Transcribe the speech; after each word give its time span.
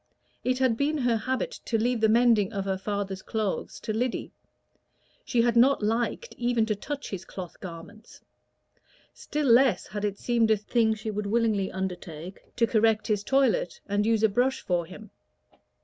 It 0.43 0.57
had 0.57 0.77
been 0.77 0.97
her 0.97 1.15
habit 1.15 1.51
to 1.65 1.77
leave 1.77 2.01
the 2.01 2.09
mending 2.09 2.51
of 2.51 2.65
her 2.65 2.79
father's 2.79 3.21
clothes 3.21 3.79
to 3.81 3.93
Lyddy; 3.93 4.31
she 5.23 5.43
had 5.43 5.55
not 5.55 5.83
liked 5.83 6.33
even 6.39 6.65
to 6.65 6.75
touch 6.75 7.11
his 7.11 7.23
cloth 7.23 7.59
garments; 7.59 8.19
still 9.13 9.45
less 9.45 9.85
had 9.85 10.03
it 10.03 10.17
seemed 10.17 10.49
a 10.49 10.57
thing 10.57 10.95
she 10.95 11.11
would 11.11 11.27
willingly 11.27 11.71
undertake 11.71 12.41
to 12.55 12.65
correct 12.65 13.05
his 13.05 13.23
toilette, 13.23 13.79
and 13.87 14.07
use 14.07 14.23
a 14.23 14.27
brush 14.29 14.61
for 14.61 14.87
him. 14.87 15.11